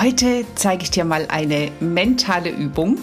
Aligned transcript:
Heute 0.00 0.44
zeige 0.56 0.82
ich 0.82 0.90
dir 0.90 1.04
mal 1.04 1.26
eine 1.28 1.70
mentale 1.78 2.50
Übung, 2.50 2.98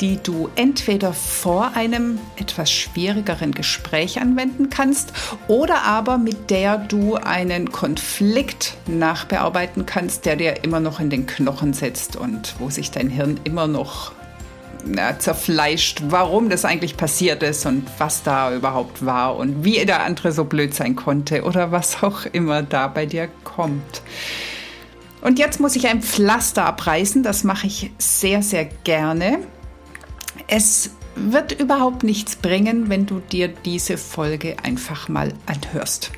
die 0.00 0.20
du 0.22 0.48
entweder 0.54 1.12
vor 1.12 1.72
einem 1.74 2.20
etwas 2.36 2.70
schwierigeren 2.70 3.50
Gespräch 3.50 4.20
anwenden 4.20 4.70
kannst 4.70 5.12
oder 5.48 5.82
aber 5.82 6.18
mit 6.18 6.50
der 6.50 6.78
du 6.78 7.16
einen 7.16 7.72
Konflikt 7.72 8.76
nachbearbeiten 8.86 9.86
kannst, 9.86 10.24
der 10.24 10.36
dir 10.36 10.62
immer 10.62 10.78
noch 10.78 11.00
in 11.00 11.10
den 11.10 11.26
Knochen 11.26 11.72
sitzt 11.72 12.14
und 12.14 12.54
wo 12.60 12.70
sich 12.70 12.92
dein 12.92 13.08
Hirn 13.08 13.40
immer 13.42 13.66
noch 13.66 14.12
na, 14.86 15.18
zerfleischt, 15.18 16.00
warum 16.10 16.48
das 16.48 16.64
eigentlich 16.64 16.96
passiert 16.96 17.42
ist 17.42 17.66
und 17.66 17.88
was 17.98 18.22
da 18.22 18.54
überhaupt 18.54 19.04
war 19.04 19.34
und 19.34 19.64
wie 19.64 19.84
der 19.84 20.04
andere 20.04 20.30
so 20.30 20.44
blöd 20.44 20.74
sein 20.74 20.94
konnte 20.94 21.42
oder 21.42 21.72
was 21.72 22.04
auch 22.04 22.24
immer 22.26 22.62
da 22.62 22.86
bei 22.86 23.04
dir 23.04 23.28
kommt. 23.42 24.02
Und 25.24 25.38
jetzt 25.38 25.58
muss 25.58 25.74
ich 25.74 25.88
ein 25.88 26.02
Pflaster 26.02 26.66
abreißen. 26.66 27.22
Das 27.22 27.44
mache 27.44 27.66
ich 27.66 27.90
sehr, 27.96 28.42
sehr 28.42 28.66
gerne. 28.66 29.38
Es 30.48 30.90
wird 31.16 31.58
überhaupt 31.58 32.02
nichts 32.02 32.36
bringen, 32.36 32.90
wenn 32.90 33.06
du 33.06 33.20
dir 33.20 33.48
diese 33.48 33.96
Folge 33.96 34.56
einfach 34.62 35.08
mal 35.08 35.32
anhörst. 35.46 36.12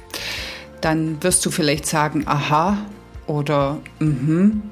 Dann 0.81 1.23
wirst 1.23 1.47
du 1.47 1.53
vielleicht 1.53 1.87
sagen, 1.87 2.25
aha 2.27 2.79
oder 3.29 3.79
mhm, 4.01 4.63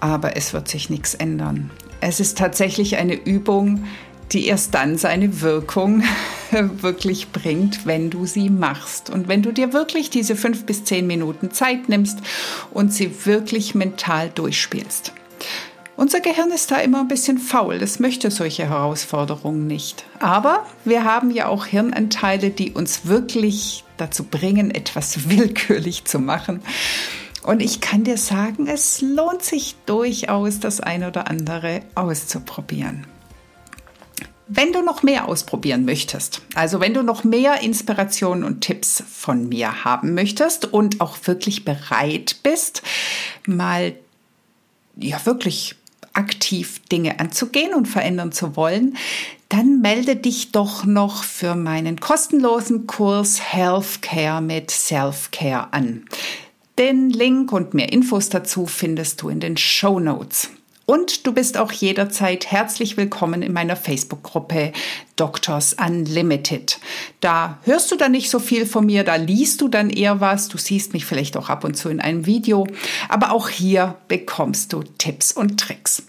aber 0.00 0.36
es 0.36 0.52
wird 0.52 0.66
sich 0.66 0.90
nichts 0.90 1.14
ändern. 1.14 1.70
Es 2.00 2.18
ist 2.18 2.38
tatsächlich 2.38 2.96
eine 2.96 3.14
Übung, 3.14 3.84
die 4.32 4.46
erst 4.46 4.74
dann 4.74 4.98
seine 4.98 5.40
Wirkung 5.40 6.02
wirklich 6.50 7.32
bringt, 7.32 7.86
wenn 7.86 8.10
du 8.10 8.26
sie 8.26 8.50
machst. 8.50 9.10
Und 9.10 9.28
wenn 9.28 9.42
du 9.42 9.52
dir 9.52 9.72
wirklich 9.72 10.10
diese 10.10 10.36
fünf 10.36 10.64
bis 10.64 10.84
zehn 10.84 11.06
Minuten 11.06 11.50
Zeit 11.50 11.88
nimmst 11.88 12.20
und 12.70 12.92
sie 12.92 13.26
wirklich 13.26 13.74
mental 13.74 14.30
durchspielst. 14.30 15.12
Unser 15.94 16.20
Gehirn 16.20 16.50
ist 16.50 16.70
da 16.70 16.78
immer 16.78 17.00
ein 17.00 17.08
bisschen 17.08 17.38
faul. 17.38 17.78
Das 17.78 18.00
möchte 18.00 18.30
solche 18.30 18.68
Herausforderungen 18.68 19.66
nicht. 19.66 20.04
Aber 20.20 20.66
wir 20.84 21.04
haben 21.04 21.30
ja 21.30 21.48
auch 21.48 21.66
Hirnanteile, 21.66 22.50
die 22.50 22.72
uns 22.72 23.06
wirklich 23.06 23.84
dazu 23.98 24.24
bringen, 24.24 24.70
etwas 24.70 25.28
willkürlich 25.28 26.04
zu 26.04 26.18
machen. 26.18 26.62
Und 27.44 27.60
ich 27.60 27.80
kann 27.80 28.04
dir 28.04 28.16
sagen, 28.18 28.68
es 28.68 29.00
lohnt 29.00 29.42
sich 29.42 29.76
durchaus, 29.84 30.60
das 30.60 30.80
ein 30.80 31.04
oder 31.04 31.28
andere 31.28 31.82
auszuprobieren. 31.94 33.06
Wenn 34.54 34.72
du 34.72 34.82
noch 34.82 35.02
mehr 35.02 35.28
ausprobieren 35.28 35.86
möchtest, 35.86 36.42
also 36.54 36.78
wenn 36.78 36.92
du 36.92 37.02
noch 37.02 37.24
mehr 37.24 37.62
Inspirationen 37.62 38.44
und 38.44 38.60
Tipps 38.60 39.02
von 39.10 39.48
mir 39.48 39.84
haben 39.84 40.12
möchtest 40.12 40.66
und 40.66 41.00
auch 41.00 41.16
wirklich 41.24 41.64
bereit 41.64 42.36
bist, 42.42 42.82
mal 43.46 43.94
ja 44.96 45.24
wirklich 45.24 45.76
aktiv 46.12 46.82
Dinge 46.90 47.18
anzugehen 47.18 47.72
und 47.72 47.86
verändern 47.86 48.30
zu 48.30 48.54
wollen, 48.54 48.98
dann 49.48 49.80
melde 49.80 50.16
dich 50.16 50.52
doch 50.52 50.84
noch 50.84 51.24
für 51.24 51.54
meinen 51.54 51.98
kostenlosen 51.98 52.86
Kurs 52.86 53.40
Healthcare 53.40 54.42
mit 54.42 54.70
Self-Care 54.70 55.72
an. 55.72 56.04
Den 56.78 57.08
Link 57.08 57.52
und 57.52 57.72
mehr 57.72 57.90
Infos 57.90 58.28
dazu 58.28 58.66
findest 58.66 59.22
du 59.22 59.30
in 59.30 59.40
den 59.40 59.56
Show 59.56 59.98
Notes. 59.98 60.50
Und 60.84 61.26
du 61.26 61.32
bist 61.32 61.56
auch 61.58 61.70
jederzeit 61.70 62.50
herzlich 62.50 62.96
willkommen 62.96 63.42
in 63.42 63.52
meiner 63.52 63.76
Facebook-Gruppe 63.76 64.72
Doctors 65.14 65.74
Unlimited. 65.74 66.80
Da 67.20 67.58
hörst 67.62 67.92
du 67.92 67.96
dann 67.96 68.12
nicht 68.12 68.30
so 68.30 68.40
viel 68.40 68.66
von 68.66 68.86
mir, 68.86 69.04
da 69.04 69.14
liest 69.14 69.60
du 69.60 69.68
dann 69.68 69.90
eher 69.90 70.20
was, 70.20 70.48
du 70.48 70.58
siehst 70.58 70.92
mich 70.92 71.04
vielleicht 71.04 71.36
auch 71.36 71.48
ab 71.48 71.62
und 71.64 71.76
zu 71.76 71.88
in 71.88 72.00
einem 72.00 72.26
Video, 72.26 72.66
aber 73.08 73.30
auch 73.30 73.48
hier 73.48 73.96
bekommst 74.08 74.72
du 74.72 74.82
Tipps 74.98 75.30
und 75.30 75.60
Tricks. 75.60 76.02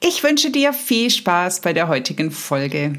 Ich 0.00 0.22
wünsche 0.22 0.50
dir 0.50 0.72
viel 0.72 1.10
Spaß 1.10 1.60
bei 1.60 1.72
der 1.72 1.88
heutigen 1.88 2.30
Folge. 2.30 2.92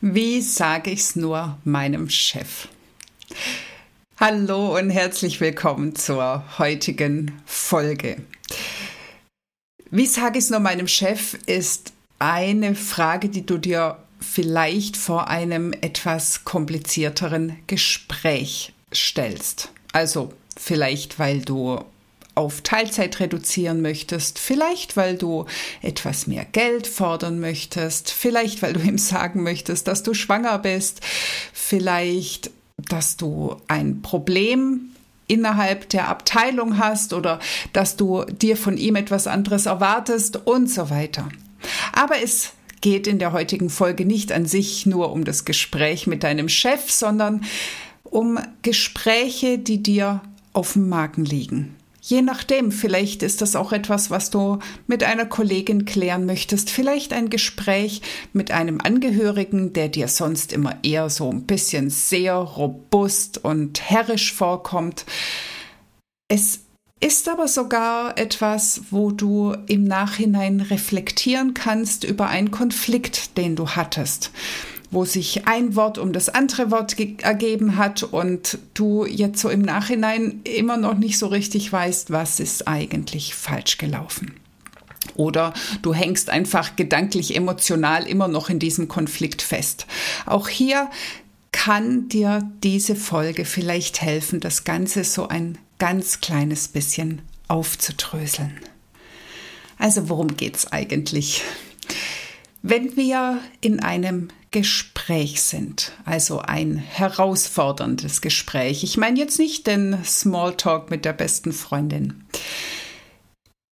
Wie 0.00 0.40
sage 0.40 0.92
ich's 0.92 1.16
nur 1.16 1.58
meinem 1.64 2.08
Chef? 2.08 2.68
Hallo 4.22 4.76
und 4.76 4.90
herzlich 4.90 5.40
willkommen 5.40 5.94
zur 5.96 6.44
heutigen 6.58 7.40
Folge. 7.46 8.18
Wie 9.90 10.04
sage 10.04 10.36
ich 10.36 10.44
es 10.44 10.50
nur 10.50 10.60
meinem 10.60 10.88
Chef, 10.88 11.38
ist 11.46 11.94
eine 12.18 12.74
Frage, 12.74 13.30
die 13.30 13.46
du 13.46 13.56
dir 13.56 13.96
vielleicht 14.20 14.98
vor 14.98 15.28
einem 15.28 15.72
etwas 15.72 16.44
komplizierteren 16.44 17.60
Gespräch 17.66 18.74
stellst. 18.92 19.72
Also 19.94 20.34
vielleicht, 20.54 21.18
weil 21.18 21.40
du 21.40 21.82
auf 22.34 22.60
Teilzeit 22.60 23.20
reduzieren 23.20 23.80
möchtest, 23.80 24.38
vielleicht 24.38 24.98
weil 24.98 25.16
du 25.16 25.46
etwas 25.80 26.26
mehr 26.26 26.44
Geld 26.44 26.86
fordern 26.86 27.40
möchtest, 27.40 28.10
vielleicht 28.10 28.60
weil 28.60 28.74
du 28.74 28.80
ihm 28.80 28.98
sagen 28.98 29.42
möchtest, 29.42 29.88
dass 29.88 30.02
du 30.02 30.12
schwanger 30.12 30.58
bist, 30.58 31.00
vielleicht 31.54 32.50
dass 32.88 33.16
du 33.16 33.56
ein 33.68 34.02
Problem 34.02 34.90
innerhalb 35.26 35.88
der 35.90 36.08
Abteilung 36.08 36.78
hast 36.78 37.12
oder 37.12 37.38
dass 37.72 37.96
du 37.96 38.24
dir 38.24 38.56
von 38.56 38.76
ihm 38.76 38.96
etwas 38.96 39.26
anderes 39.26 39.66
erwartest 39.66 40.46
und 40.46 40.68
so 40.68 40.90
weiter. 40.90 41.28
Aber 41.92 42.22
es 42.22 42.52
geht 42.80 43.06
in 43.06 43.18
der 43.18 43.32
heutigen 43.32 43.70
Folge 43.70 44.04
nicht 44.04 44.32
an 44.32 44.46
sich 44.46 44.86
nur 44.86 45.12
um 45.12 45.24
das 45.24 45.44
Gespräch 45.44 46.06
mit 46.06 46.22
deinem 46.24 46.48
Chef, 46.48 46.90
sondern 46.90 47.44
um 48.02 48.38
Gespräche, 48.62 49.58
die 49.58 49.82
dir 49.82 50.20
auf 50.52 50.72
dem 50.72 50.88
Magen 50.88 51.24
liegen. 51.24 51.76
Je 52.10 52.22
nachdem, 52.22 52.72
vielleicht 52.72 53.22
ist 53.22 53.40
das 53.40 53.54
auch 53.54 53.70
etwas, 53.70 54.10
was 54.10 54.30
du 54.30 54.58
mit 54.88 55.04
einer 55.04 55.26
Kollegin 55.26 55.84
klären 55.84 56.26
möchtest. 56.26 56.68
Vielleicht 56.68 57.12
ein 57.12 57.30
Gespräch 57.30 58.02
mit 58.32 58.50
einem 58.50 58.80
Angehörigen, 58.80 59.72
der 59.74 59.88
dir 59.88 60.08
sonst 60.08 60.52
immer 60.52 60.76
eher 60.82 61.08
so 61.08 61.30
ein 61.30 61.44
bisschen 61.44 61.88
sehr 61.88 62.34
robust 62.34 63.38
und 63.44 63.88
herrisch 63.88 64.32
vorkommt. 64.32 65.06
Es 66.26 66.62
ist 66.98 67.28
aber 67.28 67.46
sogar 67.46 68.18
etwas, 68.18 68.82
wo 68.90 69.12
du 69.12 69.54
im 69.68 69.84
Nachhinein 69.84 70.62
reflektieren 70.62 71.54
kannst 71.54 72.02
über 72.02 72.26
einen 72.26 72.50
Konflikt, 72.50 73.38
den 73.38 73.54
du 73.54 73.68
hattest 73.68 74.32
wo 74.90 75.04
sich 75.04 75.46
ein 75.46 75.76
Wort 75.76 75.98
um 75.98 76.12
das 76.12 76.28
andere 76.28 76.70
Wort 76.70 76.98
ergeben 76.98 77.76
hat 77.76 78.02
und 78.02 78.58
du 78.74 79.06
jetzt 79.06 79.40
so 79.40 79.48
im 79.48 79.62
Nachhinein 79.62 80.40
immer 80.44 80.76
noch 80.76 80.94
nicht 80.94 81.18
so 81.18 81.28
richtig 81.28 81.72
weißt, 81.72 82.10
was 82.10 82.40
ist 82.40 82.66
eigentlich 82.66 83.34
falsch 83.34 83.78
gelaufen. 83.78 84.34
Oder 85.14 85.54
du 85.82 85.94
hängst 85.94 86.30
einfach 86.30 86.76
gedanklich, 86.76 87.36
emotional 87.36 88.06
immer 88.06 88.28
noch 88.28 88.50
in 88.50 88.58
diesem 88.58 88.88
Konflikt 88.88 89.42
fest. 89.42 89.86
Auch 90.26 90.48
hier 90.48 90.90
kann 91.52 92.08
dir 92.08 92.48
diese 92.62 92.96
Folge 92.96 93.44
vielleicht 93.44 94.02
helfen, 94.02 94.40
das 94.40 94.64
Ganze 94.64 95.04
so 95.04 95.28
ein 95.28 95.58
ganz 95.78 96.20
kleines 96.20 96.68
bisschen 96.68 97.22
aufzudröseln. 97.48 98.60
Also 99.78 100.08
worum 100.08 100.36
geht's 100.36 100.70
eigentlich? 100.70 101.42
Wenn 102.62 102.96
wir 102.96 103.40
in 103.60 103.80
einem 103.80 104.28
Gespräch 104.50 105.42
sind, 105.42 105.92
also 106.04 106.40
ein 106.40 106.76
herausforderndes 106.76 108.20
Gespräch, 108.20 108.84
ich 108.84 108.96
meine 108.96 109.18
jetzt 109.18 109.38
nicht 109.38 109.66
den 109.66 109.96
Smalltalk 110.04 110.90
mit 110.90 111.04
der 111.04 111.14
besten 111.14 111.52
Freundin, 111.52 112.24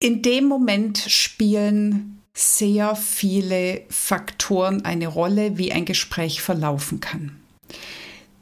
in 0.01 0.21
dem 0.21 0.45
Moment 0.45 0.97
spielen 0.97 2.19
sehr 2.33 2.95
viele 2.95 3.83
Faktoren 3.89 4.83
eine 4.83 5.07
Rolle, 5.07 5.57
wie 5.57 5.71
ein 5.71 5.85
Gespräch 5.85 6.41
verlaufen 6.41 6.99
kann. 6.99 7.39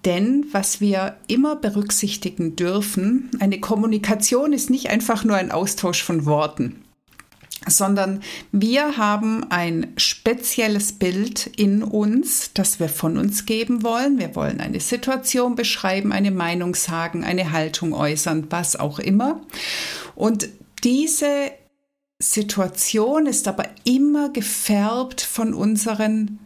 Denn 0.06 0.48
was 0.52 0.82
wir 0.82 1.18
immer 1.28 1.56
berücksichtigen 1.56 2.56
dürfen, 2.56 3.30
eine 3.40 3.60
Kommunikation 3.60 4.54
ist 4.54 4.72
nicht 4.72 4.90
einfach 4.90 5.24
nur 5.24 5.36
ein 5.36 5.52
Austausch 5.52 6.02
von 6.02 6.26
Worten. 6.26 6.82
Sondern 7.68 8.22
wir 8.52 8.98
haben 8.98 9.46
ein 9.50 9.94
spezielles 9.98 10.94
Bild 10.94 11.48
in 11.58 11.84
uns, 11.84 12.52
das 12.54 12.80
wir 12.80 12.90
von 12.90 13.18
uns 13.18 13.46
geben 13.46 13.84
wollen. 13.84 14.18
Wir 14.18 14.36
wollen 14.36 14.60
eine 14.60 14.80
Situation 14.80 15.56
beschreiben, 15.56 16.12
eine 16.12 16.32
Meinung 16.32 16.74
sagen, 16.76 17.24
eine 17.24 17.52
Haltung 17.52 17.94
äußern, 17.94 18.48
was 18.50 18.76
auch 18.76 19.00
immer. 19.00 19.42
Und 20.16 20.50
diese 20.84 21.52
Situation 22.20 23.26
ist 23.28 23.48
aber 23.48 23.66
immer 23.84 24.30
gefärbt 24.30 25.22
von 25.22 25.54
unseren 25.54 26.40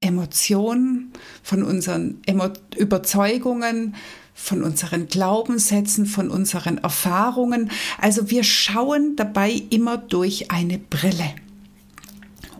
Emotionen, 0.00 1.12
von 1.42 1.62
unseren 1.62 2.20
Emo 2.26 2.50
Überzeugungen, 2.76 3.96
von 4.40 4.62
unseren 4.62 5.08
Glaubenssätzen, 5.08 6.06
von 6.06 6.30
unseren 6.30 6.78
Erfahrungen. 6.78 7.70
Also 8.00 8.30
wir 8.30 8.44
schauen 8.44 9.16
dabei 9.16 9.62
immer 9.68 9.98
durch 9.98 10.50
eine 10.50 10.78
Brille. 10.78 11.34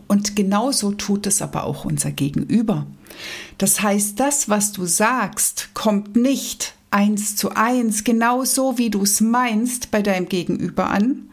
Und 0.07 0.35
genauso 0.35 0.91
tut 0.91 1.25
es 1.25 1.41
aber 1.41 1.63
auch 1.63 1.85
unser 1.85 2.11
Gegenüber. 2.11 2.85
Das 3.57 3.81
heißt, 3.81 4.19
das, 4.19 4.49
was 4.49 4.71
du 4.71 4.85
sagst, 4.85 5.69
kommt 5.73 6.15
nicht 6.15 6.73
eins 6.91 7.35
zu 7.35 7.51
eins, 7.51 8.03
genau 8.03 8.43
so 8.43 8.77
wie 8.77 8.89
du 8.89 9.03
es 9.03 9.21
meinst 9.21 9.89
bei 9.89 10.01
deinem 10.01 10.27
Gegenüber 10.27 10.89
an, 10.89 11.29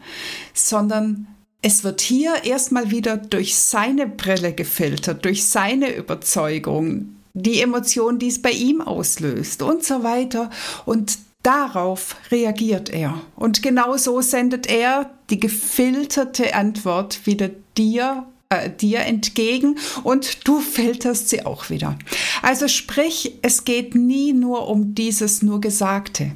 sondern 0.53 1.27
es 1.61 1.83
wird 1.83 2.01
hier 2.01 2.45
erstmal 2.45 2.89
wieder 2.89 3.17
durch 3.17 3.57
seine 3.57 4.07
Brille 4.07 4.53
gefiltert, 4.53 5.25
durch 5.25 5.45
seine 5.45 5.93
Überzeugung, 5.95 7.16
die 7.41 7.61
Emotion, 7.61 8.19
die 8.19 8.27
es 8.27 8.41
bei 8.41 8.51
ihm 8.51 8.81
auslöst 8.81 9.61
und 9.61 9.83
so 9.83 10.03
weiter. 10.03 10.49
Und 10.85 11.17
darauf 11.43 12.15
reagiert 12.31 12.89
er. 12.89 13.21
Und 13.35 13.61
genau 13.61 13.97
so 13.97 14.21
sendet 14.21 14.67
er 14.67 15.11
die 15.29 15.39
gefilterte 15.39 16.55
Antwort 16.55 17.25
wieder 17.25 17.49
dir 17.77 18.25
äh, 18.49 18.69
dir 18.69 18.99
entgegen 18.99 19.77
und 20.03 20.47
du 20.47 20.61
filterst 20.61 21.27
sie 21.27 21.45
auch 21.45 21.69
wieder. 21.69 21.97
Also 22.41 22.69
sprich, 22.69 23.33
es 23.41 23.65
geht 23.65 23.93
nie 23.93 24.31
nur 24.31 24.69
um 24.69 24.95
dieses 24.95 25.41
nur 25.43 25.59
Gesagte. 25.59 26.31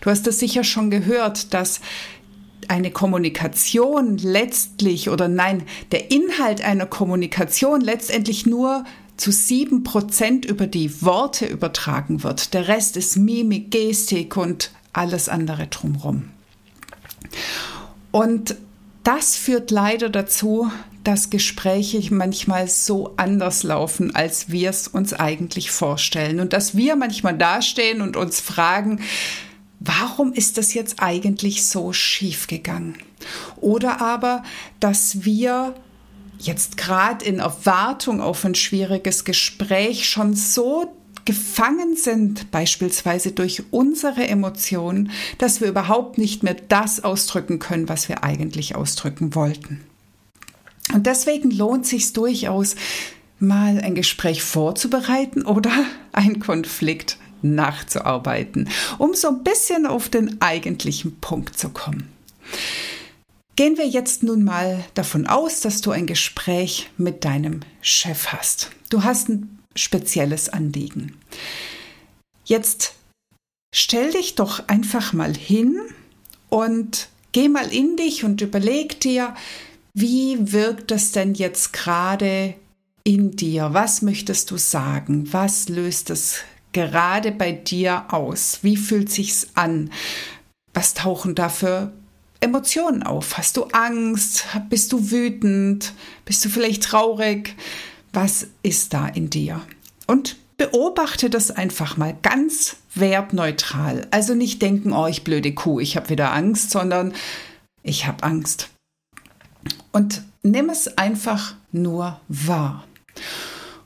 Du 0.00 0.10
hast 0.10 0.28
es 0.28 0.38
sicher 0.38 0.62
schon 0.62 0.90
gehört, 0.90 1.54
dass 1.54 1.80
eine 2.68 2.92
Kommunikation 2.92 4.16
letztlich 4.18 5.08
oder 5.08 5.26
nein, 5.26 5.64
der 5.90 6.10
Inhalt 6.12 6.62
einer 6.62 6.86
Kommunikation 6.86 7.80
letztendlich 7.80 8.46
nur 8.46 8.84
zu 9.16 9.32
sieben 9.32 9.82
Prozent 9.82 10.44
über 10.44 10.66
die 10.66 11.02
Worte 11.02 11.46
übertragen 11.46 12.22
wird. 12.22 12.54
Der 12.54 12.68
Rest 12.68 12.96
ist 12.96 13.16
Mimik, 13.16 13.70
Gestik 13.70 14.36
und 14.36 14.70
alles 14.92 15.28
andere 15.28 15.66
drumherum. 15.68 16.30
Und 18.10 18.56
das 19.04 19.36
führt 19.36 19.70
leider 19.70 20.08
dazu, 20.08 20.70
dass 21.04 21.30
Gespräche 21.30 22.12
manchmal 22.12 22.66
so 22.66 23.14
anders 23.16 23.62
laufen, 23.62 24.14
als 24.14 24.50
wir 24.50 24.70
es 24.70 24.88
uns 24.88 25.12
eigentlich 25.12 25.70
vorstellen. 25.70 26.40
Und 26.40 26.52
dass 26.52 26.76
wir 26.76 26.96
manchmal 26.96 27.38
dastehen 27.38 28.00
und 28.00 28.16
uns 28.16 28.40
fragen, 28.40 29.00
warum 29.78 30.32
ist 30.32 30.58
das 30.58 30.74
jetzt 30.74 30.96
eigentlich 30.98 31.64
so 31.64 31.92
schief 31.92 32.48
gegangen? 32.48 32.96
Oder 33.56 34.00
aber, 34.00 34.42
dass 34.80 35.24
wir 35.24 35.74
jetzt 36.38 36.76
gerade 36.76 37.24
in 37.24 37.38
Erwartung 37.38 38.20
auf 38.20 38.44
ein 38.44 38.54
schwieriges 38.54 39.24
Gespräch 39.24 40.08
schon 40.08 40.34
so 40.34 40.92
gefangen 41.24 41.96
sind, 41.96 42.50
beispielsweise 42.50 43.32
durch 43.32 43.64
unsere 43.72 44.28
Emotionen, 44.28 45.10
dass 45.38 45.60
wir 45.60 45.68
überhaupt 45.68 46.18
nicht 46.18 46.42
mehr 46.42 46.56
das 46.68 47.02
ausdrücken 47.02 47.58
können, 47.58 47.88
was 47.88 48.08
wir 48.08 48.22
eigentlich 48.22 48.76
ausdrücken 48.76 49.34
wollten. 49.34 49.82
Und 50.94 51.06
deswegen 51.06 51.50
lohnt 51.50 51.84
sich 51.84 52.12
durchaus, 52.12 52.76
mal 53.38 53.80
ein 53.80 53.94
Gespräch 53.94 54.42
vorzubereiten 54.42 55.44
oder 55.44 55.70
einen 56.12 56.40
Konflikt 56.40 57.18
nachzuarbeiten, 57.42 58.68
um 58.98 59.14
so 59.14 59.28
ein 59.28 59.44
bisschen 59.44 59.86
auf 59.86 60.08
den 60.08 60.40
eigentlichen 60.40 61.16
Punkt 61.20 61.58
zu 61.58 61.68
kommen. 61.68 62.08
Gehen 63.56 63.78
wir 63.78 63.88
jetzt 63.88 64.22
nun 64.22 64.44
mal 64.44 64.84
davon 64.92 65.26
aus, 65.26 65.60
dass 65.60 65.80
du 65.80 65.90
ein 65.90 66.06
Gespräch 66.06 66.90
mit 66.98 67.24
deinem 67.24 67.60
Chef 67.80 68.26
hast. 68.26 68.70
Du 68.90 69.02
hast 69.02 69.30
ein 69.30 69.58
spezielles 69.74 70.50
Anliegen. 70.50 71.16
Jetzt 72.44 72.92
stell 73.74 74.12
dich 74.12 74.34
doch 74.34 74.68
einfach 74.68 75.14
mal 75.14 75.34
hin 75.34 75.80
und 76.50 77.08
geh 77.32 77.48
mal 77.48 77.72
in 77.72 77.96
dich 77.96 78.24
und 78.24 78.42
überleg 78.42 79.00
dir, 79.00 79.34
wie 79.94 80.52
wirkt 80.52 80.92
es 80.92 81.12
denn 81.12 81.32
jetzt 81.32 81.72
gerade 81.72 82.54
in 83.04 83.36
dir? 83.36 83.72
Was 83.72 84.02
möchtest 84.02 84.50
du 84.50 84.58
sagen? 84.58 85.32
Was 85.32 85.70
löst 85.70 86.10
es 86.10 86.40
gerade 86.72 87.32
bei 87.32 87.52
dir 87.52 88.12
aus? 88.12 88.58
Wie 88.60 88.76
fühlt 88.76 89.10
sich's 89.10 89.48
an? 89.54 89.90
Was 90.74 90.92
tauchen 90.92 91.34
da 91.34 91.48
für 91.48 91.94
Emotionen 92.40 93.02
auf? 93.02 93.38
Hast 93.38 93.56
du 93.56 93.64
Angst? 93.72 94.46
Bist 94.68 94.92
du 94.92 95.10
wütend? 95.10 95.92
Bist 96.24 96.44
du 96.44 96.48
vielleicht 96.48 96.84
traurig? 96.84 97.54
Was 98.12 98.48
ist 98.62 98.94
da 98.94 99.06
in 99.08 99.30
dir? 99.30 99.60
Und 100.06 100.36
beobachte 100.56 101.30
das 101.30 101.50
einfach 101.50 101.96
mal 101.96 102.16
ganz 102.22 102.76
wertneutral. 102.94 104.06
Also 104.10 104.34
nicht 104.34 104.62
denken, 104.62 104.92
oh, 104.92 105.06
ich 105.06 105.24
blöde 105.24 105.52
Kuh, 105.52 105.80
ich 105.80 105.96
habe 105.96 106.08
wieder 106.08 106.32
Angst, 106.32 106.70
sondern 106.70 107.12
ich 107.82 108.06
habe 108.06 108.22
Angst. 108.22 108.70
Und 109.92 110.22
nimm 110.42 110.70
es 110.70 110.98
einfach 110.98 111.54
nur 111.72 112.20
wahr. 112.28 112.84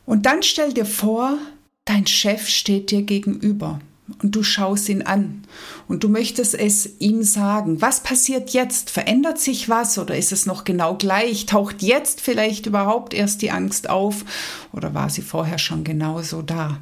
Und 0.07 0.27
dann 0.27 0.43
stell 0.43 0.73
dir 0.73 0.87
vor, 0.87 1.39
dein 1.85 2.07
Chef 2.07 2.49
steht 2.49 2.91
dir 2.91 3.03
gegenüber 3.03 3.81
und 4.23 4.35
du 4.35 4.43
schaust 4.43 4.89
ihn 4.89 5.03
an 5.03 5.43
und 5.89 6.05
du 6.05 6.09
möchtest 6.09 6.55
es 6.55 7.01
ihm 7.01 7.23
sagen. 7.23 7.81
Was 7.81 8.03
passiert 8.03 8.51
jetzt? 8.51 8.91
Verändert 8.91 9.39
sich 9.39 9.69
was 9.69 9.99
oder 9.99 10.17
ist 10.17 10.33
es 10.33 10.47
noch 10.47 10.65
genau 10.65 10.95
gleich? 10.95 11.47
Taucht 11.47 11.83
jetzt 11.83 12.21
vielleicht 12.21 12.67
überhaupt 12.67 13.15
erst 13.15 13.43
die 13.43 13.51
Angst 13.51 13.89
auf 13.89 14.25
oder 14.73 14.95
war 14.95 15.11
sie 15.11 15.23
vorher 15.23 15.59
schon 15.59 15.85
genauso 15.85 16.43
da? 16.43 16.79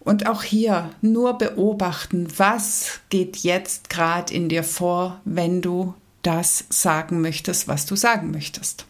Und 0.00 0.26
auch 0.26 0.42
hier 0.42 0.90
nur 1.00 1.38
beobachten, 1.38 2.28
was 2.36 3.00
geht 3.08 3.38
jetzt 3.38 3.88
gerade 3.88 4.34
in 4.34 4.48
dir 4.48 4.62
vor, 4.62 5.20
wenn 5.24 5.62
du 5.62 5.94
das 6.22 6.64
sagen 6.68 7.20
möchtest, 7.20 7.68
was 7.68 7.86
du 7.86 7.96
sagen 7.96 8.30
möchtest. 8.30 8.86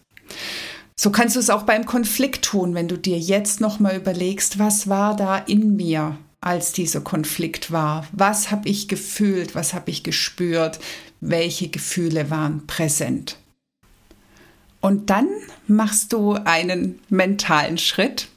So 0.97 1.11
kannst 1.11 1.35
du 1.35 1.41
es 1.41 1.51
auch 1.51 1.65
beim 1.65 1.87
Konflikt 1.87 2.45
tun, 2.45 2.75
wenn 2.75 2.89
du 2.89 2.97
dir 2.97 3.19
jetzt 3.19 3.61
nochmal 3.61 3.97
überlegst, 3.97 4.59
was 4.59 4.89
war 4.89 5.17
da 5.17 5.39
in 5.39 5.77
mir, 5.77 6.17
als 6.45 6.73
dieser 6.73 7.01
Konflikt 7.01 7.73
war? 7.73 8.07
Was 8.13 8.51
habe 8.51 8.69
ich 8.69 8.87
gefühlt? 8.87 9.55
Was 9.55 9.73
habe 9.73 9.91
ich 9.91 10.03
gespürt? 10.03 10.79
Welche 11.21 11.69
Gefühle 11.69 12.31
waren 12.31 12.67
präsent? 12.67 13.39
Und 14.81 15.09
dann 15.09 15.29
machst 15.67 16.13
du 16.13 16.35
einen 16.35 17.01
mentalen 17.09 17.79
Schritt 17.79 18.29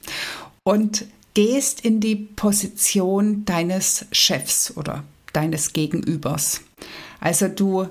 und 0.64 1.04
gehst 1.34 1.84
in 1.84 2.00
die 2.00 2.16
Position 2.16 3.44
deines 3.44 4.06
Chefs 4.12 4.74
oder 4.74 5.04
deines 5.34 5.74
Gegenübers. 5.74 6.62
Also 7.20 7.48
du 7.48 7.88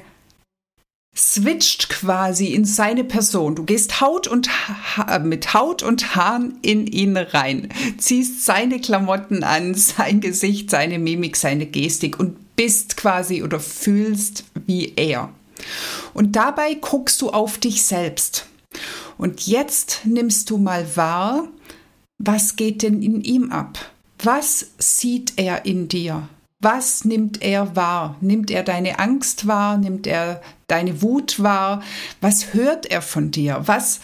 switcht 1.17 1.89
quasi 1.89 2.47
in 2.53 2.63
seine 2.63 3.03
Person. 3.03 3.55
Du 3.55 3.63
gehst 3.63 4.00
Haut 4.01 4.27
und 4.27 4.50
ha 4.97 5.19
mit 5.19 5.53
Haut 5.53 5.81
und 5.81 6.15
Haaren 6.15 6.59
in 6.62 6.86
ihn 6.86 7.17
rein, 7.17 7.69
ziehst 7.97 8.45
seine 8.45 8.79
Klamotten 8.79 9.43
an, 9.43 9.74
sein 9.74 10.21
Gesicht, 10.21 10.69
seine 10.69 11.00
Mimik, 11.00 11.36
seine 11.36 11.65
Gestik 11.65 12.19
und 12.19 12.55
bist 12.55 12.97
quasi 12.97 13.43
oder 13.43 13.59
fühlst 13.59 14.43
wie 14.65 14.93
er. 14.95 15.29
Und 16.13 16.36
dabei 16.36 16.75
guckst 16.75 17.21
du 17.21 17.31
auf 17.31 17.57
dich 17.57 17.83
selbst. 17.83 18.45
Und 19.17 19.47
jetzt 19.47 20.01
nimmst 20.05 20.50
du 20.50 20.57
mal 20.57 20.95
wahr, 20.95 21.47
was 22.19 22.55
geht 22.55 22.83
denn 22.83 23.01
in 23.01 23.21
ihm 23.21 23.51
ab? 23.51 23.79
Was 24.24 24.67
sieht 24.77 25.33
er 25.38 25.65
in 25.65 25.88
dir? 25.88 26.27
Was 26.60 27.06
nimmt 27.06 27.44
er 27.44 27.76
wahr? 27.76 28.18
Nimmt 28.20 28.50
er 28.50 28.64
deine 28.64 28.98
Angst 29.00 29.46
wahr? 29.48 29.78
Nimmt 29.78 30.08
er 30.08 30.42
deine 30.68 31.04
Wut 31.04 31.44
wahr? 31.44 31.84
Was 32.20 32.52
hört 32.54 32.88
er 32.88 33.04
von 33.04 33.30
dir? 33.30 33.62
Was, 33.66 34.00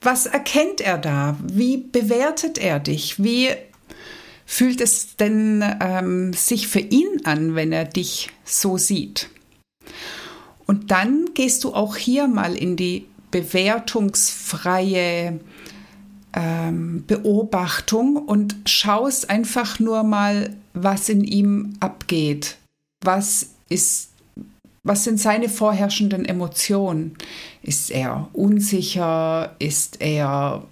was 0.00 0.26
erkennt 0.26 0.80
er 0.80 0.98
da? 0.98 1.36
Wie 1.40 1.76
bewertet 1.76 2.58
er 2.58 2.80
dich? 2.80 3.22
Wie 3.22 3.50
fühlt 4.44 4.80
es 4.80 5.14
denn 5.16 5.64
ähm, 5.80 6.32
sich 6.32 6.66
für 6.66 6.80
ihn 6.80 7.20
an, 7.22 7.54
wenn 7.54 7.70
er 7.70 7.84
dich 7.84 8.30
so 8.44 8.76
sieht? 8.76 9.30
Und 10.66 10.90
dann 10.90 11.26
gehst 11.34 11.62
du 11.62 11.72
auch 11.72 11.94
hier 11.96 12.26
mal 12.26 12.56
in 12.56 12.74
die 12.76 13.06
bewertungsfreie 13.30 15.38
ähm, 16.34 17.04
Beobachtung 17.06 18.16
und 18.16 18.56
schaust 18.66 19.30
einfach 19.30 19.78
nur 19.78 20.02
mal, 20.02 20.56
was 20.74 21.08
in 21.08 21.24
ihm 21.24 21.74
abgeht. 21.80 22.56
Was 23.02 23.50
ist 23.68 24.10
was 24.82 25.04
sind 25.04 25.20
seine 25.20 25.48
vorherrschenden 25.48 26.24
Emotionen? 26.24 27.16
Ist 27.62 27.90
er 27.90 28.28
unsicher? 28.32 29.54
Ist 29.58 30.00
er 30.00 30.64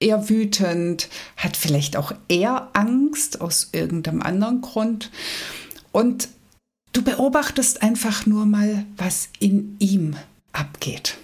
eher 0.00 0.28
wütend? 0.30 1.08
Hat 1.36 1.56
vielleicht 1.56 1.96
auch 1.96 2.12
eher 2.28 2.70
Angst 2.72 3.40
aus 3.40 3.68
irgendeinem 3.72 4.22
anderen 4.22 4.62
Grund? 4.62 5.10
Und 5.92 6.28
du 6.92 7.02
beobachtest 7.02 7.82
einfach 7.82 8.24
nur 8.24 8.46
mal, 8.46 8.86
was 8.96 9.28
in 9.40 9.76
ihm 9.78 10.16
abgeht. 10.52 11.18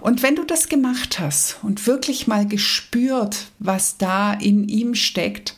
Und 0.00 0.22
wenn 0.22 0.36
du 0.36 0.44
das 0.44 0.68
gemacht 0.68 1.18
hast 1.18 1.58
und 1.62 1.86
wirklich 1.86 2.26
mal 2.26 2.46
gespürt, 2.46 3.46
was 3.58 3.98
da 3.98 4.32
in 4.32 4.68
ihm 4.68 4.94
steckt, 4.94 5.54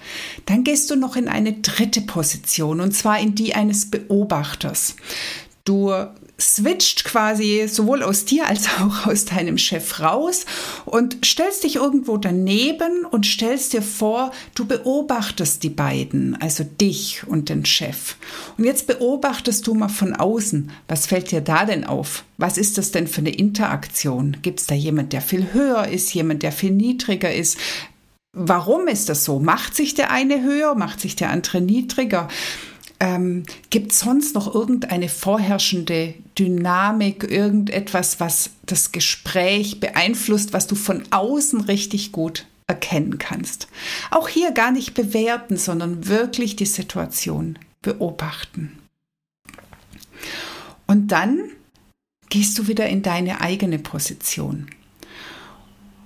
dann 0.46 0.64
gehst 0.64 0.90
du 0.90 0.96
noch 0.96 1.16
in 1.16 1.28
eine 1.28 1.54
dritte 1.54 2.00
Position 2.00 2.80
und 2.80 2.92
zwar 2.92 3.20
in 3.20 3.34
die 3.34 3.54
eines 3.54 3.90
Beobachters. 3.90 4.96
Du 5.64 5.92
switcht 6.40 7.04
quasi 7.04 7.66
sowohl 7.68 8.02
aus 8.02 8.24
dir 8.24 8.48
als 8.48 8.66
auch 8.80 9.06
aus 9.06 9.24
deinem 9.24 9.58
Chef 9.58 10.00
raus 10.00 10.44
und 10.84 11.18
stellst 11.24 11.64
dich 11.64 11.76
irgendwo 11.76 12.16
daneben 12.16 13.04
und 13.04 13.26
stellst 13.26 13.72
dir 13.72 13.82
vor, 13.82 14.32
du 14.54 14.66
beobachtest 14.66 15.62
die 15.62 15.70
beiden, 15.70 16.40
also 16.40 16.64
dich 16.64 17.22
und 17.26 17.48
den 17.48 17.64
Chef. 17.64 18.16
Und 18.58 18.64
jetzt 18.64 18.86
beobachtest 18.86 19.66
du 19.66 19.74
mal 19.74 19.88
von 19.88 20.14
außen. 20.14 20.70
Was 20.88 21.06
fällt 21.06 21.30
dir 21.30 21.40
da 21.40 21.64
denn 21.64 21.84
auf? 21.84 22.24
Was 22.38 22.58
ist 22.58 22.78
das 22.78 22.90
denn 22.90 23.06
für 23.06 23.20
eine 23.20 23.34
Interaktion? 23.34 24.38
Gibt 24.42 24.60
es 24.60 24.66
da 24.66 24.74
jemand, 24.74 25.12
der 25.12 25.22
viel 25.22 25.52
höher 25.52 25.86
ist, 25.88 26.12
jemand, 26.14 26.42
der 26.42 26.52
viel 26.52 26.72
niedriger 26.72 27.32
ist? 27.32 27.58
Warum 28.34 28.88
ist 28.88 29.10
das 29.10 29.24
so? 29.24 29.38
Macht 29.40 29.76
sich 29.76 29.94
der 29.94 30.10
eine 30.10 30.42
höher, 30.42 30.74
macht 30.74 31.00
sich 31.00 31.16
der 31.16 31.30
andere 31.30 31.60
niedriger? 31.60 32.28
Ähm, 33.02 33.42
Gibt 33.70 33.90
es 33.90 33.98
sonst 33.98 34.36
noch 34.36 34.54
irgendeine 34.54 35.08
vorherrschende 35.08 36.14
Dynamik, 36.38 37.24
irgendetwas, 37.28 38.20
was 38.20 38.50
das 38.64 38.92
Gespräch 38.92 39.80
beeinflusst, 39.80 40.52
was 40.52 40.68
du 40.68 40.76
von 40.76 41.02
außen 41.10 41.62
richtig 41.62 42.12
gut 42.12 42.46
erkennen 42.68 43.18
kannst? 43.18 43.66
Auch 44.12 44.28
hier 44.28 44.52
gar 44.52 44.70
nicht 44.70 44.94
bewerten, 44.94 45.56
sondern 45.56 46.06
wirklich 46.06 46.54
die 46.54 46.64
Situation 46.64 47.58
beobachten. 47.82 48.78
Und 50.86 51.08
dann 51.08 51.40
gehst 52.28 52.56
du 52.56 52.68
wieder 52.68 52.88
in 52.88 53.02
deine 53.02 53.40
eigene 53.40 53.80
Position. 53.80 54.68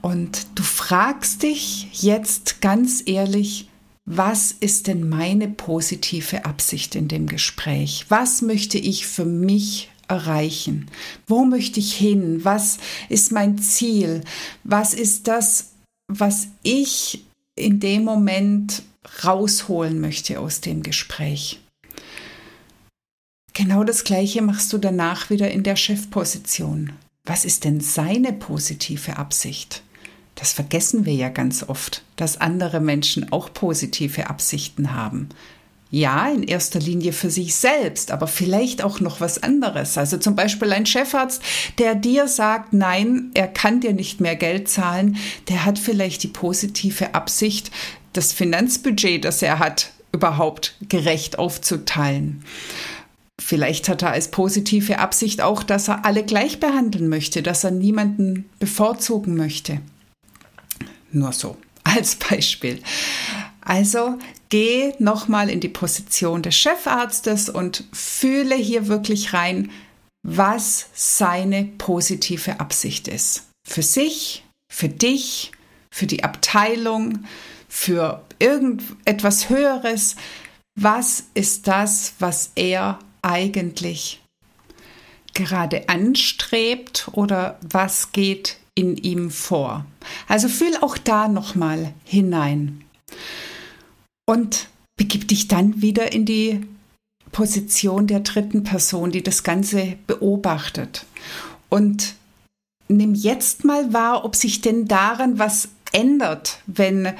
Und 0.00 0.46
du 0.54 0.62
fragst 0.62 1.42
dich 1.42 2.02
jetzt 2.02 2.62
ganz 2.62 3.02
ehrlich, 3.04 3.68
was 4.06 4.52
ist 4.52 4.86
denn 4.86 5.08
meine 5.08 5.48
positive 5.48 6.44
Absicht 6.44 6.94
in 6.94 7.08
dem 7.08 7.26
Gespräch? 7.26 8.06
Was 8.08 8.40
möchte 8.40 8.78
ich 8.78 9.04
für 9.06 9.24
mich 9.24 9.90
erreichen? 10.06 10.88
Wo 11.26 11.44
möchte 11.44 11.80
ich 11.80 11.94
hin? 11.94 12.44
Was 12.44 12.78
ist 13.08 13.32
mein 13.32 13.58
Ziel? 13.58 14.22
Was 14.62 14.94
ist 14.94 15.26
das, 15.26 15.72
was 16.06 16.46
ich 16.62 17.24
in 17.56 17.80
dem 17.80 18.04
Moment 18.04 18.84
rausholen 19.24 20.00
möchte 20.00 20.38
aus 20.38 20.60
dem 20.60 20.84
Gespräch? 20.84 21.60
Genau 23.54 23.82
das 23.82 24.04
Gleiche 24.04 24.40
machst 24.40 24.72
du 24.72 24.78
danach 24.78 25.30
wieder 25.30 25.50
in 25.50 25.64
der 25.64 25.76
Chefposition. 25.76 26.92
Was 27.24 27.44
ist 27.44 27.64
denn 27.64 27.80
seine 27.80 28.32
positive 28.32 29.16
Absicht? 29.16 29.82
Das 30.36 30.52
vergessen 30.52 31.04
wir 31.06 31.14
ja 31.14 31.30
ganz 31.30 31.64
oft, 31.68 32.02
dass 32.14 32.40
andere 32.40 32.78
Menschen 32.80 33.32
auch 33.32 33.52
positive 33.52 34.28
Absichten 34.30 34.94
haben. 34.94 35.30
Ja, 35.90 36.28
in 36.28 36.42
erster 36.42 36.78
Linie 36.78 37.12
für 37.12 37.30
sich 37.30 37.54
selbst, 37.54 38.10
aber 38.10 38.26
vielleicht 38.26 38.82
auch 38.82 39.00
noch 39.00 39.20
was 39.20 39.42
anderes. 39.42 39.96
Also 39.96 40.18
zum 40.18 40.36
Beispiel 40.36 40.72
ein 40.72 40.84
Chefarzt, 40.84 41.42
der 41.78 41.94
dir 41.94 42.28
sagt, 42.28 42.72
nein, 42.72 43.30
er 43.34 43.48
kann 43.48 43.80
dir 43.80 43.92
nicht 43.92 44.20
mehr 44.20 44.36
Geld 44.36 44.68
zahlen, 44.68 45.16
der 45.48 45.64
hat 45.64 45.78
vielleicht 45.78 46.22
die 46.22 46.28
positive 46.28 47.14
Absicht, 47.14 47.70
das 48.12 48.32
Finanzbudget, 48.32 49.24
das 49.24 49.42
er 49.42 49.58
hat, 49.58 49.92
überhaupt 50.12 50.76
gerecht 50.88 51.38
aufzuteilen. 51.38 52.44
Vielleicht 53.38 53.88
hat 53.88 54.02
er 54.02 54.10
als 54.10 54.30
positive 54.30 54.98
Absicht 54.98 55.40
auch, 55.40 55.62
dass 55.62 55.88
er 55.88 56.04
alle 56.04 56.24
gleich 56.24 56.58
behandeln 56.58 57.08
möchte, 57.08 57.42
dass 57.42 57.64
er 57.64 57.70
niemanden 57.70 58.46
bevorzugen 58.58 59.36
möchte. 59.36 59.80
Nur 61.16 61.32
so 61.32 61.56
als 61.84 62.14
Beispiel. 62.14 62.82
Also 63.62 64.18
geh 64.50 64.92
nochmal 64.98 65.48
in 65.48 65.60
die 65.60 65.68
Position 65.68 66.42
des 66.42 66.54
Chefarztes 66.54 67.48
und 67.48 67.84
fühle 67.92 68.54
hier 68.54 68.86
wirklich 68.86 69.32
rein, 69.32 69.70
was 70.22 70.88
seine 70.94 71.64
positive 71.64 72.60
Absicht 72.60 73.08
ist. 73.08 73.48
Für 73.66 73.82
sich, 73.82 74.44
für 74.70 74.88
dich, 74.88 75.52
für 75.90 76.06
die 76.06 76.22
Abteilung, 76.22 77.24
für 77.68 78.22
irgendetwas 78.38 79.48
Höheres. 79.48 80.16
Was 80.78 81.24
ist 81.34 81.66
das, 81.66 82.14
was 82.18 82.52
er 82.54 82.98
eigentlich 83.22 84.22
gerade 85.32 85.88
anstrebt 85.88 87.08
oder 87.12 87.58
was 87.62 88.12
geht 88.12 88.58
in 88.76 88.96
ihm 88.96 89.30
vor. 89.30 89.84
Also 90.28 90.48
fühl 90.48 90.76
auch 90.80 90.96
da 90.96 91.26
nochmal 91.26 91.92
hinein. 92.04 92.84
Und 94.28 94.68
begib 94.96 95.26
dich 95.26 95.48
dann 95.48 95.82
wieder 95.82 96.12
in 96.12 96.24
die 96.24 96.60
Position 97.32 98.06
der 98.06 98.20
dritten 98.20 98.62
Person, 98.62 99.10
die 99.10 99.22
das 99.22 99.42
Ganze 99.42 99.96
beobachtet. 100.06 101.04
Und 101.68 102.14
nimm 102.88 103.14
jetzt 103.14 103.64
mal 103.64 103.92
wahr, 103.92 104.24
ob 104.24 104.36
sich 104.36 104.60
denn 104.60 104.86
daran 104.86 105.38
was 105.38 105.68
ändert, 105.92 106.60
wenn 106.66 107.12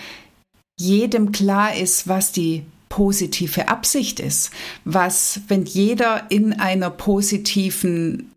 jedem 0.79 1.33
klar 1.33 1.75
ist, 1.75 2.07
was 2.07 2.33
die 2.33 2.65
positive 2.89 3.69
Absicht 3.69 4.21
ist, 4.21 4.51
was, 4.85 5.41
wenn 5.49 5.65
jeder 5.65 6.31
in 6.31 6.53
einer 6.53 6.91
positiven 6.91 8.33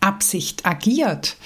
Absicht 0.00 0.66
agiert, 0.66 1.36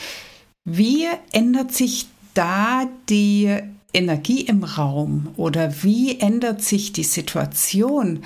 wie 0.65 1.07
ändert 1.33 1.73
sich 1.73 2.07
da 2.35 2.89
die 3.09 3.59
Energie 3.93 4.43
im 4.43 4.65
Raum 4.65 5.29
oder 5.37 5.83
wie 5.83 6.21
ändert 6.21 6.63
sich 6.63 6.93
die 6.93 7.05
Situation? 7.05 8.25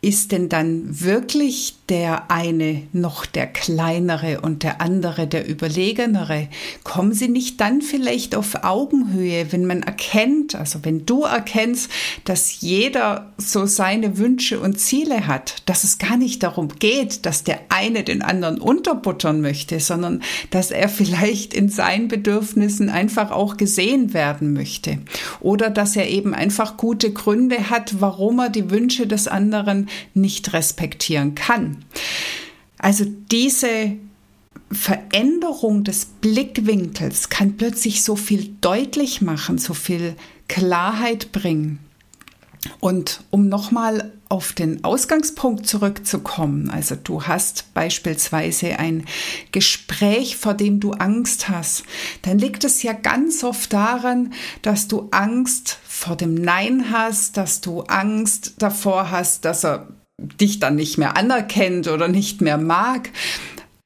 Ist 0.00 0.30
denn 0.30 0.48
dann 0.48 1.00
wirklich 1.00 1.74
der 1.88 2.30
eine 2.30 2.84
noch 2.92 3.26
der 3.26 3.48
kleinere 3.48 4.40
und 4.42 4.62
der 4.62 4.80
andere 4.80 5.26
der 5.26 5.48
überlegenere? 5.48 6.46
Kommen 6.84 7.12
sie 7.12 7.26
nicht 7.26 7.60
dann 7.60 7.82
vielleicht 7.82 8.36
auf 8.36 8.62
Augenhöhe, 8.62 9.50
wenn 9.50 9.66
man 9.66 9.82
erkennt, 9.82 10.54
also 10.54 10.84
wenn 10.84 11.04
du 11.04 11.24
erkennst, 11.24 11.90
dass 12.24 12.60
jeder 12.60 13.32
so 13.38 13.66
seine 13.66 14.18
Wünsche 14.18 14.60
und 14.60 14.78
Ziele 14.78 15.26
hat, 15.26 15.56
dass 15.66 15.82
es 15.82 15.98
gar 15.98 16.16
nicht 16.16 16.44
darum 16.44 16.68
geht, 16.78 17.26
dass 17.26 17.42
der 17.42 17.58
eine 17.68 18.04
den 18.04 18.22
anderen 18.22 18.60
unterbuttern 18.60 19.40
möchte, 19.40 19.80
sondern 19.80 20.22
dass 20.52 20.70
er 20.70 20.88
vielleicht 20.88 21.54
in 21.54 21.70
seinen 21.70 22.06
Bedürfnissen 22.06 22.88
einfach 22.88 23.32
auch 23.32 23.56
gesehen 23.56 24.14
werden 24.14 24.52
möchte 24.52 24.98
oder 25.40 25.70
dass 25.70 25.96
er 25.96 26.08
eben 26.08 26.34
einfach 26.34 26.76
gute 26.76 27.12
Gründe 27.12 27.68
hat, 27.68 28.00
warum 28.00 28.38
er 28.38 28.48
die 28.48 28.70
Wünsche 28.70 29.08
des 29.08 29.26
anderen 29.26 29.87
nicht 30.14 30.52
respektieren 30.52 31.34
kann. 31.34 31.84
Also 32.78 33.04
diese 33.30 33.96
Veränderung 34.70 35.84
des 35.84 36.06
Blickwinkels 36.06 37.28
kann 37.28 37.56
plötzlich 37.56 38.02
so 38.02 38.16
viel 38.16 38.54
deutlich 38.60 39.22
machen, 39.22 39.58
so 39.58 39.74
viel 39.74 40.14
Klarheit 40.46 41.32
bringen. 41.32 41.78
Und 42.80 43.22
um 43.30 43.48
nochmal 43.48 44.12
auf 44.28 44.52
den 44.52 44.84
Ausgangspunkt 44.84 45.66
zurückzukommen, 45.66 46.70
also 46.70 46.96
du 46.96 47.22
hast 47.24 47.72
beispielsweise 47.72 48.78
ein 48.78 49.04
Gespräch, 49.52 50.36
vor 50.36 50.54
dem 50.54 50.80
du 50.80 50.92
Angst 50.92 51.48
hast, 51.48 51.84
dann 52.22 52.38
liegt 52.38 52.64
es 52.64 52.82
ja 52.82 52.92
ganz 52.92 53.42
oft 53.42 53.72
daran, 53.72 54.34
dass 54.62 54.86
du 54.86 55.08
Angst 55.12 55.78
vor 55.86 56.16
dem 56.16 56.34
Nein 56.34 56.90
hast, 56.92 57.36
dass 57.36 57.60
du 57.60 57.82
Angst 57.82 58.54
davor 58.58 59.10
hast, 59.10 59.44
dass 59.44 59.64
er 59.64 59.88
dich 60.18 60.58
dann 60.58 60.74
nicht 60.74 60.98
mehr 60.98 61.16
anerkennt 61.16 61.88
oder 61.88 62.08
nicht 62.08 62.40
mehr 62.40 62.58
mag. 62.58 63.10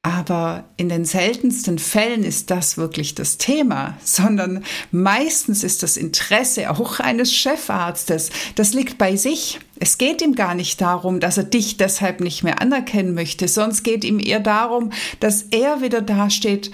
Aber 0.05 0.65
in 0.75 0.89
den 0.89 1.05
seltensten 1.05 1.79
Fällen 1.79 2.25
ist 2.25 2.51
das 2.51 2.75
wirklich 2.75 3.15
das 3.15 3.37
Thema, 3.37 3.97
sondern 4.03 4.65
meistens 4.91 5.63
ist 5.63 5.81
das 5.81 5.95
Interesse 5.95 6.69
auch 6.71 6.99
eines 6.99 7.33
Chefarztes, 7.33 8.29
das 8.55 8.73
liegt 8.73 8.97
bei 8.97 9.15
sich. 9.15 9.61
Es 9.79 9.97
geht 9.97 10.21
ihm 10.21 10.35
gar 10.35 10.55
nicht 10.55 10.81
darum, 10.81 11.21
dass 11.21 11.37
er 11.37 11.45
dich 11.45 11.77
deshalb 11.77 12.19
nicht 12.19 12.43
mehr 12.43 12.61
anerkennen 12.61 13.13
möchte, 13.13 13.47
sonst 13.47 13.83
geht 13.83 14.03
ihm 14.03 14.19
eher 14.19 14.41
darum, 14.41 14.91
dass 15.21 15.43
er 15.51 15.81
wieder 15.81 16.01
dasteht, 16.01 16.71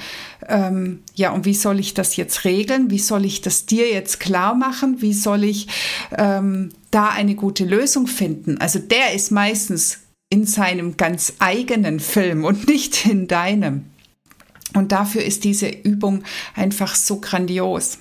ähm, 0.48 1.04
ja, 1.14 1.32
und 1.32 1.46
wie 1.46 1.54
soll 1.54 1.80
ich 1.80 1.94
das 1.94 2.16
jetzt 2.16 2.46
regeln? 2.46 2.90
Wie 2.90 2.98
soll 2.98 3.26
ich 3.26 3.42
das 3.42 3.68
dir 3.68 3.92
jetzt 3.92 4.20
klar 4.20 4.56
machen? 4.56 5.02
Wie 5.02 5.14
soll 5.14 5.44
ich 5.44 5.68
ähm, 6.18 6.70
da 6.90 7.10
eine 7.10 7.36
gute 7.36 7.66
Lösung 7.66 8.08
finden? 8.08 8.58
Also 8.58 8.80
der 8.80 9.14
ist 9.14 9.32
meistens 9.32 10.00
in 10.30 10.46
seinem 10.46 10.98
ganz 10.98 11.34
eigenen 11.40 12.00
Film 12.00 12.46
und 12.46 12.68
nicht 12.68 13.06
in 13.06 13.28
deinem. 13.28 13.86
Und 14.76 14.92
dafür 14.92 15.24
ist 15.24 15.44
diese 15.44 15.68
Übung 15.68 16.24
einfach 16.56 16.96
so 16.96 17.20
grandios. 17.20 17.98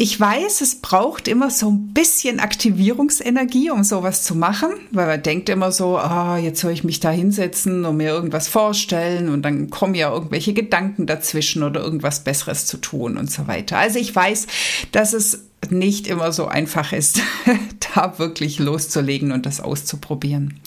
Ich 0.00 0.20
weiß, 0.20 0.60
es 0.60 0.76
braucht 0.76 1.26
immer 1.26 1.50
so 1.50 1.68
ein 1.68 1.92
bisschen 1.92 2.38
Aktivierungsenergie, 2.38 3.70
um 3.72 3.82
sowas 3.82 4.22
zu 4.22 4.36
machen, 4.36 4.68
weil 4.92 5.08
man 5.08 5.22
denkt 5.24 5.48
immer 5.48 5.72
so, 5.72 5.98
ah, 5.98 6.38
jetzt 6.38 6.60
soll 6.60 6.70
ich 6.70 6.84
mich 6.84 7.00
da 7.00 7.10
hinsetzen 7.10 7.84
und 7.84 7.96
mir 7.96 8.10
irgendwas 8.10 8.46
vorstellen 8.46 9.28
und 9.28 9.42
dann 9.42 9.70
kommen 9.70 9.96
ja 9.96 10.12
irgendwelche 10.12 10.52
Gedanken 10.52 11.06
dazwischen 11.06 11.64
oder 11.64 11.80
irgendwas 11.80 12.22
Besseres 12.22 12.64
zu 12.66 12.76
tun 12.76 13.16
und 13.16 13.28
so 13.28 13.48
weiter. 13.48 13.76
Also 13.76 13.98
ich 13.98 14.14
weiß, 14.14 14.46
dass 14.92 15.14
es 15.14 15.46
nicht 15.68 16.06
immer 16.06 16.30
so 16.30 16.46
einfach 16.46 16.92
ist, 16.92 17.20
da 17.96 18.20
wirklich 18.20 18.60
loszulegen 18.60 19.32
und 19.32 19.46
das 19.46 19.60
auszuprobieren. 19.60 20.60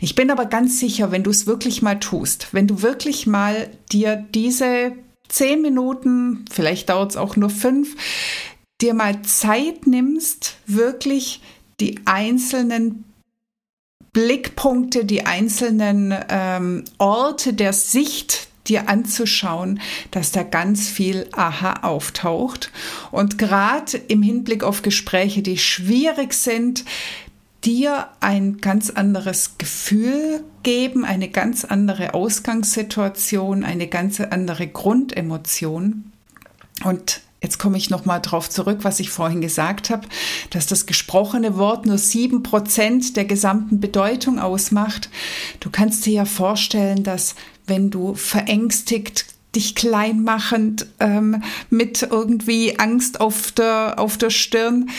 Ich 0.00 0.14
bin 0.14 0.30
aber 0.30 0.46
ganz 0.46 0.78
sicher, 0.78 1.10
wenn 1.10 1.24
du 1.24 1.30
es 1.30 1.48
wirklich 1.48 1.82
mal 1.82 1.98
tust, 1.98 2.46
wenn 2.52 2.68
du 2.68 2.82
wirklich 2.82 3.26
mal 3.26 3.68
dir 3.90 4.24
diese 4.32 4.92
zehn 5.30 5.62
Minuten, 5.62 6.44
vielleicht 6.50 6.88
dauert 6.88 7.12
es 7.12 7.16
auch 7.16 7.36
nur 7.36 7.50
fünf, 7.50 7.96
dir 8.80 8.94
mal 8.94 9.22
Zeit 9.22 9.86
nimmst, 9.86 10.56
wirklich 10.66 11.42
die 11.80 12.00
einzelnen 12.04 13.04
Blickpunkte, 14.12 15.04
die 15.04 15.26
einzelnen 15.26 16.14
ähm, 16.28 16.84
Orte 16.98 17.52
der 17.52 17.72
Sicht 17.72 18.48
dir 18.66 18.88
anzuschauen, 18.88 19.80
dass 20.10 20.32
da 20.32 20.42
ganz 20.42 20.88
viel 20.88 21.28
Aha 21.32 21.82
auftaucht. 21.82 22.70
Und 23.10 23.38
gerade 23.38 23.96
im 23.96 24.22
Hinblick 24.22 24.64
auf 24.64 24.82
Gespräche, 24.82 25.42
die 25.42 25.58
schwierig 25.58 26.34
sind, 26.34 26.84
dir 27.64 28.08
ein 28.20 28.58
ganz 28.58 28.90
anderes 28.90 29.58
Gefühl 29.58 30.44
geben, 30.62 31.04
eine 31.04 31.28
ganz 31.28 31.64
andere 31.64 32.14
Ausgangssituation, 32.14 33.64
eine 33.64 33.86
ganz 33.86 34.20
andere 34.20 34.66
Grundemotion. 34.66 36.12
Und 36.84 37.20
Jetzt 37.42 37.58
komme 37.58 37.78
ich 37.78 37.88
noch 37.88 38.04
mal 38.04 38.18
drauf 38.18 38.50
zurück, 38.50 38.80
was 38.82 39.00
ich 39.00 39.10
vorhin 39.10 39.40
gesagt 39.40 39.88
habe, 39.88 40.06
dass 40.50 40.66
das 40.66 40.84
gesprochene 40.84 41.56
Wort 41.56 41.86
nur 41.86 41.96
sieben 41.96 42.42
Prozent 42.42 43.16
der 43.16 43.24
gesamten 43.24 43.80
Bedeutung 43.80 44.38
ausmacht. 44.38 45.08
Du 45.58 45.70
kannst 45.70 46.04
dir 46.04 46.12
ja 46.12 46.24
vorstellen, 46.26 47.02
dass 47.02 47.34
wenn 47.66 47.90
du 47.90 48.14
verängstigt 48.14 49.26
dich 49.54 49.74
kleinmachend 49.74 50.86
ähm, 51.00 51.42
mit 51.70 52.02
irgendwie 52.02 52.78
Angst 52.78 53.20
auf 53.20 53.52
der, 53.52 53.94
auf 53.98 54.16
der 54.16 54.30
Stirn 54.30 54.90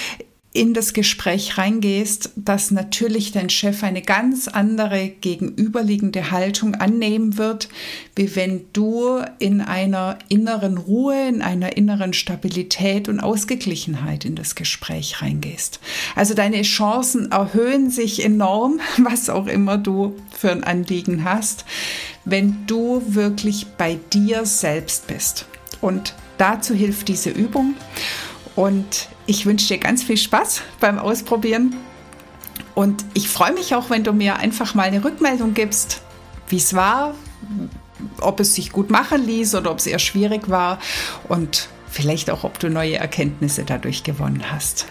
in 0.53 0.74
das 0.74 0.91
Gespräch 0.91 1.58
reingehst, 1.58 2.31
dass 2.36 2.72
natürlich 2.72 3.31
dein 3.31 3.50
Chef 3.50 3.84
eine 3.84 4.01
ganz 4.01 4.50
andere 4.50 5.08
gegenüberliegende 5.08 6.31
Haltung 6.31 6.75
annehmen 6.75 7.38
wird, 7.38 7.70
wie 8.17 8.36
wenn 8.36 8.65
du 8.74 9.22
in 9.39 9.62
einer 9.62 10.20
inneren 10.27 10.77
Ruhe, 10.77 11.29
in 11.29 11.41
einer 11.41 11.77
inneren 11.77 12.12
Stabilität 12.12 13.08
und 13.08 13.22
Ausgeglichenheit 13.22 14.25
in 14.25 14.36
das 14.36 14.55
Gespräch 14.55 15.22
reingehst. 15.22 15.79
Also 16.17 16.34
deine 16.34 16.63
Chancen 16.63 17.31
erhöhen 17.31 17.89
sich 17.89 18.24
enorm, 18.24 18.81
was 18.98 19.29
auch 19.29 19.48
immer 19.48 19.77
du 19.77 20.17
für 20.38 20.51
ein 20.51 20.65
Anliegen 20.65 21.24
hast, 21.24 21.63
wenn 22.25 22.67
du 22.67 23.01
wirklich 23.08 23.67
bei 23.77 23.98
dir 24.12 24.46
selbst 24.46 25.08
bist. 25.08 25.46
Und 25.79 26.13
dazu 26.38 26.74
hilft 26.74 27.08
diese 27.08 27.29
Übung. 27.29 27.75
Und 28.55 29.08
ich 29.31 29.45
wünsche 29.45 29.69
dir 29.69 29.77
ganz 29.77 30.03
viel 30.03 30.17
Spaß 30.17 30.61
beim 30.81 31.00
Ausprobieren. 31.00 31.77
Und 32.75 33.05
ich 33.13 33.29
freue 33.29 33.53
mich 33.53 33.73
auch, 33.73 33.89
wenn 33.89 34.03
du 34.03 34.11
mir 34.11 34.35
einfach 34.35 34.75
mal 34.75 34.83
eine 34.83 35.05
Rückmeldung 35.05 35.53
gibst, 35.53 36.01
wie 36.50 36.57
es 36.57 36.73
war, 36.73 37.15
ob 38.19 38.41
es 38.41 38.55
sich 38.55 38.73
gut 38.73 38.89
machen 38.89 39.25
ließ 39.25 39.55
oder 39.55 39.71
ob 39.71 39.77
es 39.77 39.88
eher 39.88 40.00
schwierig 40.00 40.50
war 40.50 40.79
und 41.29 41.69
vielleicht 41.89 42.29
auch, 42.29 42.44
ob 42.44 42.59
du 42.59 42.70
neue 42.70 42.98
Erkenntnisse 42.98 43.63
dadurch 43.63 44.03
gewonnen 44.03 44.44
hast. 44.51 44.87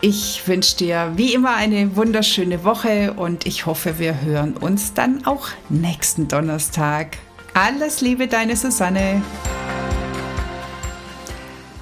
Ich 0.00 0.42
wünsche 0.46 0.76
dir 0.78 1.12
wie 1.16 1.34
immer 1.34 1.56
eine 1.56 1.96
wunderschöne 1.96 2.64
Woche 2.64 3.12
und 3.12 3.46
ich 3.46 3.66
hoffe, 3.66 3.98
wir 3.98 4.22
hören 4.22 4.56
uns 4.56 4.94
dann 4.94 5.26
auch 5.26 5.48
nächsten 5.68 6.26
Donnerstag. 6.28 7.18
Alles 7.52 8.00
Liebe, 8.00 8.28
deine 8.28 8.56
Susanne. 8.56 9.20